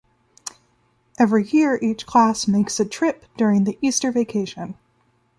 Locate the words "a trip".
2.79-3.25